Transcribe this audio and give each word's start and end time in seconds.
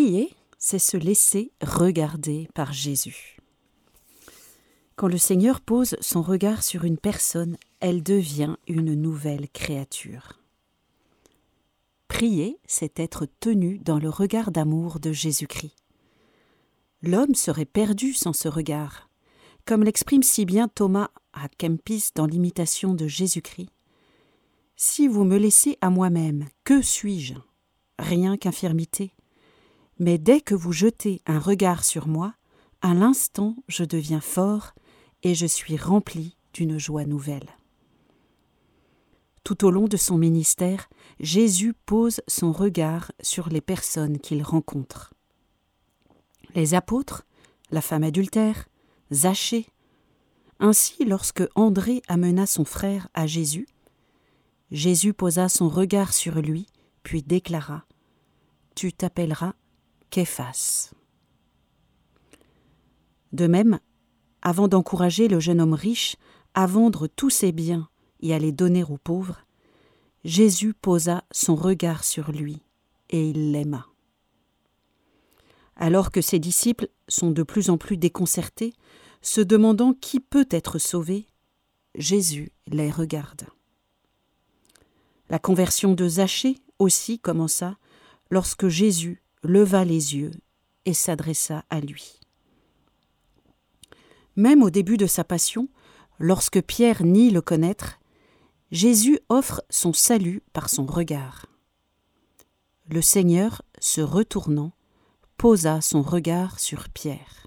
Prier, 0.00 0.34
c'est 0.56 0.78
se 0.78 0.96
laisser 0.96 1.52
regarder 1.60 2.48
par 2.54 2.72
Jésus. 2.72 3.36
Quand 4.96 5.08
le 5.08 5.18
Seigneur 5.18 5.60
pose 5.60 5.94
son 6.00 6.22
regard 6.22 6.62
sur 6.62 6.84
une 6.84 6.96
personne, 6.96 7.58
elle 7.80 8.02
devient 8.02 8.56
une 8.66 8.94
nouvelle 8.94 9.50
créature. 9.50 10.40
Prier, 12.08 12.58
c'est 12.66 12.98
être 12.98 13.26
tenu 13.40 13.76
dans 13.78 13.98
le 13.98 14.08
regard 14.08 14.52
d'amour 14.52 15.00
de 15.00 15.12
Jésus-Christ. 15.12 15.76
L'homme 17.02 17.34
serait 17.34 17.66
perdu 17.66 18.14
sans 18.14 18.32
ce 18.32 18.48
regard, 18.48 19.10
comme 19.66 19.84
l'exprime 19.84 20.22
si 20.22 20.46
bien 20.46 20.66
Thomas 20.68 21.10
à 21.34 21.50
Kempis 21.50 22.08
dans 22.14 22.24
l'imitation 22.24 22.94
de 22.94 23.06
Jésus-Christ. 23.06 23.68
Si 24.76 25.08
vous 25.08 25.24
me 25.24 25.36
laissez 25.36 25.76
à 25.82 25.90
moi-même, 25.90 26.46
que 26.64 26.80
suis-je? 26.80 27.34
Rien 27.98 28.38
qu'infirmité. 28.38 29.12
Mais 30.00 30.16
dès 30.16 30.40
que 30.40 30.54
vous 30.54 30.72
jetez 30.72 31.20
un 31.26 31.38
regard 31.38 31.84
sur 31.84 32.08
moi, 32.08 32.34
à 32.80 32.94
l'instant 32.94 33.54
je 33.68 33.84
deviens 33.84 34.22
fort 34.22 34.72
et 35.22 35.34
je 35.34 35.44
suis 35.44 35.76
rempli 35.76 36.36
d'une 36.54 36.78
joie 36.78 37.04
nouvelle. 37.04 37.50
Tout 39.44 39.66
au 39.66 39.70
long 39.70 39.88
de 39.88 39.98
son 39.98 40.16
ministère, 40.16 40.88
Jésus 41.20 41.74
pose 41.84 42.22
son 42.28 42.50
regard 42.50 43.12
sur 43.20 43.50
les 43.50 43.60
personnes 43.60 44.18
qu'il 44.18 44.42
rencontre. 44.42 45.12
Les 46.54 46.72
apôtres, 46.72 47.26
la 47.70 47.82
femme 47.82 48.02
adultère, 48.02 48.68
Zachée. 49.12 49.66
Ainsi, 50.60 51.04
lorsque 51.04 51.42
André 51.54 52.00
amena 52.08 52.46
son 52.46 52.64
frère 52.64 53.08
à 53.12 53.26
Jésus, 53.26 53.68
Jésus 54.70 55.12
posa 55.12 55.50
son 55.50 55.68
regard 55.68 56.14
sur 56.14 56.36
lui, 56.36 56.66
puis 57.02 57.22
déclara 57.22 57.84
Tu 58.74 58.92
t'appelleras 58.92 59.54
Képhas. 60.10 60.92
De 63.32 63.46
même, 63.46 63.78
avant 64.42 64.66
d'encourager 64.66 65.28
le 65.28 65.38
jeune 65.38 65.60
homme 65.60 65.74
riche 65.74 66.16
à 66.54 66.66
vendre 66.66 67.06
tous 67.06 67.30
ses 67.30 67.52
biens 67.52 67.88
et 68.20 68.34
à 68.34 68.38
les 68.40 68.50
donner 68.50 68.82
aux 68.82 68.98
pauvres, 68.98 69.46
Jésus 70.24 70.74
posa 70.74 71.24
son 71.30 71.54
regard 71.54 72.02
sur 72.02 72.32
lui 72.32 72.60
et 73.10 73.30
il 73.30 73.52
l'aima. 73.52 73.86
Alors 75.76 76.10
que 76.10 76.20
ses 76.20 76.40
disciples 76.40 76.88
sont 77.08 77.30
de 77.30 77.42
plus 77.42 77.70
en 77.70 77.78
plus 77.78 77.96
déconcertés, 77.96 78.74
se 79.22 79.40
demandant 79.40 79.94
qui 79.94 80.18
peut 80.18 80.48
être 80.50 80.78
sauvé, 80.78 81.26
Jésus 81.94 82.52
les 82.66 82.90
regarde. 82.90 83.46
La 85.28 85.38
conversion 85.38 85.94
de 85.94 86.08
Zachée 86.08 86.58
aussi 86.78 87.20
commença 87.20 87.78
lorsque 88.30 88.68
Jésus 88.68 89.22
leva 89.42 89.84
les 89.84 90.16
yeux 90.16 90.32
et 90.84 90.94
s'adressa 90.94 91.64
à 91.70 91.80
lui. 91.80 92.20
Même 94.36 94.62
au 94.62 94.70
début 94.70 94.96
de 94.96 95.06
sa 95.06 95.24
passion, 95.24 95.68
lorsque 96.18 96.62
Pierre 96.62 97.02
nie 97.02 97.30
le 97.30 97.40
connaître, 97.40 97.98
Jésus 98.70 99.18
offre 99.28 99.62
son 99.68 99.92
salut 99.92 100.42
par 100.52 100.70
son 100.70 100.86
regard. 100.86 101.46
Le 102.88 103.02
Seigneur, 103.02 103.62
se 103.80 104.00
retournant, 104.00 104.72
posa 105.36 105.80
son 105.80 106.02
regard 106.02 106.60
sur 106.60 106.88
Pierre. 106.88 107.46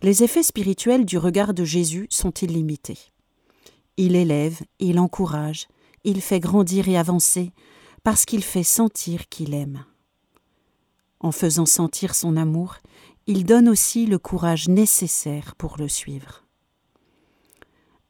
Les 0.00 0.22
effets 0.22 0.44
spirituels 0.44 1.04
du 1.04 1.18
regard 1.18 1.54
de 1.54 1.64
Jésus 1.64 2.06
sont 2.10 2.30
illimités. 2.30 2.98
Il 3.96 4.14
élève, 4.14 4.60
il 4.78 5.00
encourage, 5.00 5.66
il 6.04 6.20
fait 6.20 6.38
grandir 6.38 6.88
et 6.88 6.96
avancer, 6.96 7.50
parce 8.02 8.24
qu'il 8.24 8.44
fait 8.44 8.62
sentir 8.62 9.28
qu'il 9.28 9.54
aime. 9.54 9.84
En 11.20 11.32
faisant 11.32 11.66
sentir 11.66 12.14
son 12.14 12.36
amour, 12.36 12.76
il 13.26 13.44
donne 13.44 13.68
aussi 13.68 14.06
le 14.06 14.18
courage 14.18 14.68
nécessaire 14.68 15.54
pour 15.56 15.76
le 15.78 15.88
suivre. 15.88 16.44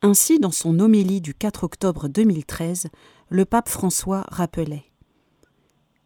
Ainsi, 0.00 0.38
dans 0.38 0.52
son 0.52 0.78
homélie 0.78 1.20
du 1.20 1.34
4 1.34 1.64
octobre 1.64 2.06
2013, 2.08 2.88
le 3.30 3.44
pape 3.44 3.68
François 3.68 4.24
rappelait 4.28 4.84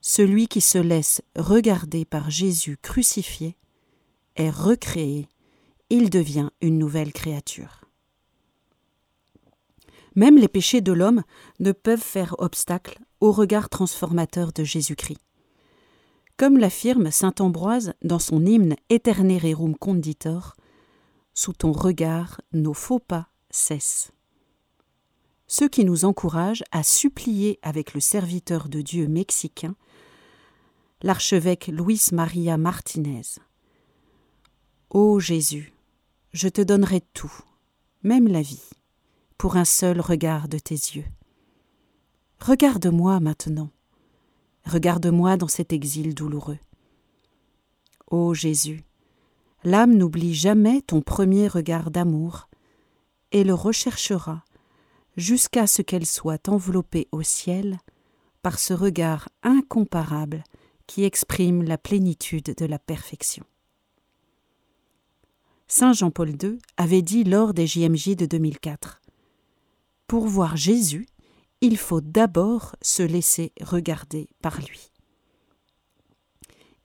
Celui 0.01 0.49
qui 0.49 0.63
se 0.63 0.79
laisse 0.79 1.21
regarder 1.37 2.05
par 2.05 2.31
Jésus 2.31 2.79
crucifié 2.81 3.57
est 4.37 4.51
recréé, 4.51 5.29
il 5.91 6.09
devient 6.09 6.49
une 6.63 6.79
nouvelle 6.79 7.13
créature. 7.13 7.83
Même 10.15 10.39
les 10.39 10.49
péchés 10.49 10.81
de 10.81 10.93
l'homme 10.93 11.23
ne 11.61 11.73
peuvent 11.73 12.01
faire 12.01 12.35
obstacle 12.39 12.99
au 13.23 13.31
regard 13.31 13.69
transformateur 13.69 14.53
de 14.53 14.65
Jésus-Christ. 14.65 15.21
Comme 16.37 16.59
l'affirme 16.59 17.13
saint 17.13 17.35
Ambroise 17.39 17.95
dans 18.03 18.19
son 18.19 18.45
hymne 18.45 18.75
Eternererum 18.91 19.77
Conditor, 19.77 20.57
sous 21.33 21.53
ton 21.53 21.71
regard, 21.71 22.41
nos 22.53 22.75
faux 22.75 22.99
pas 22.99 23.29
cessent. 23.49 24.11
Ce 25.47 25.65
qui 25.65 25.85
nous 25.85 26.05
encourage 26.05 26.65
à 26.73 26.83
supplier 26.83 27.61
avec 27.63 27.95
le 27.95 28.01
serviteur 28.01 28.69
de 28.69 28.81
Dieu 28.81 29.07
mexicain, 29.07 29.77
l'archevêque 31.01 31.69
Luis 31.69 32.09
Maria 32.11 32.57
Martinez. 32.57 33.39
Ô 34.91 35.21
Jésus, 35.21 35.73
je 36.33 36.49
te 36.49 36.61
donnerai 36.61 37.03
tout, 37.15 37.33
même 38.03 38.27
la 38.27 38.43
vie, 38.43 38.71
pour 39.39 39.57
un 39.57 39.65
seul 39.65 40.01
regard 40.01 40.49
de 40.49 40.59
tes 40.59 40.75
yeux. 40.75 41.05
Regarde-moi 42.45 43.21
maintenant. 43.21 43.71
Regarde-moi 44.65 45.37
dans 45.37 45.47
cet 45.47 45.73
exil 45.73 46.13
douloureux. 46.13 46.59
Ô 48.11 48.35
Jésus, 48.35 48.83
l'âme 49.63 49.95
n'oublie 49.95 50.35
jamais 50.35 50.83
ton 50.83 51.03
premier 51.03 51.47
regard 51.47 51.93
d'amour 51.93 52.49
et 53.31 53.45
le 53.45 53.55
recherchera 53.55 54.43
jusqu'à 55.17 55.69
ce 55.69 55.83
qu'elle 55.83 56.05
soit 56.05 56.49
enveloppée 56.49 57.07
au 57.13 57.23
ciel 57.23 57.79
par 58.43 58.59
ce 58.59 58.75
regard 58.75 59.29
incomparable 59.45 60.43
qui 60.89 61.05
exprime 61.05 61.63
la 61.63 61.79
plénitude 61.79 62.57
de 62.57 62.67
la 62.67 62.81
perfection. 62.81 63.45
Saint 65.69 65.93
Jean-Paul 65.93 66.31
II 66.31 66.59
avait 66.77 67.03
dit 67.03 67.23
lors 67.23 67.55
des 67.55 67.69
JMJ 67.69 68.17
de 68.17 68.27
2004 68.27 69.01
Pour 70.09 70.27
voir 70.27 70.57
Jésus, 70.57 71.07
il 71.63 71.77
faut 71.77 72.01
d'abord 72.01 72.75
se 72.83 73.05
laisser 73.05 73.53
regarder 73.61 74.29
par 74.43 74.59
lui. 74.61 74.91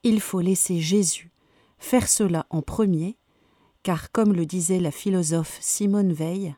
Il 0.04 0.22
faut 0.22 0.40
laisser 0.40 0.80
Jésus 0.80 1.32
faire 1.80 2.08
cela 2.08 2.46
en 2.52 2.62
premier, 2.62 3.18
car 3.82 4.12
comme 4.12 4.34
le 4.34 4.46
disait 4.46 4.80
la 4.80 4.92
philosophe 4.92 5.58
Simone 5.62 6.14
Veil, 6.14 6.56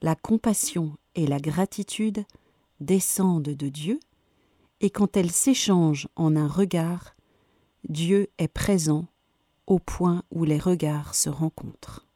la 0.00 0.16
compassion 0.16 0.96
et 1.14 1.26
la 1.26 1.38
gratitude 1.38 2.24
descendent 2.80 3.42
de 3.42 3.68
Dieu, 3.68 4.00
et 4.80 4.88
quand 4.88 5.16
elles 5.16 5.30
s'échangent 5.30 6.08
en 6.16 6.34
un 6.34 6.48
regard, 6.48 7.14
Dieu 7.88 8.28
est 8.38 8.48
présent 8.48 9.06
au 9.66 9.78
point 9.78 10.22
où 10.30 10.44
les 10.44 10.58
regards 10.58 11.14
se 11.14 11.28
rencontrent. 11.28 12.07